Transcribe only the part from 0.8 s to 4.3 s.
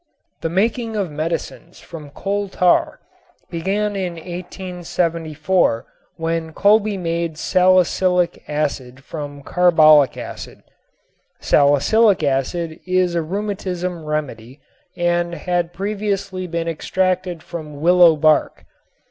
of medicines from coal tar began in